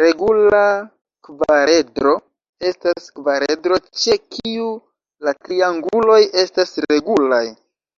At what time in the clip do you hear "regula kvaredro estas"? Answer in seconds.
0.00-3.06